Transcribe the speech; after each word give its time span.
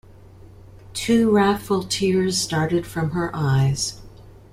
Two 0.95 1.29
wrathful 1.29 1.83
tears 1.83 2.35
started 2.35 2.87
from 2.87 3.11
her 3.11 3.29
eyes. 3.35 4.01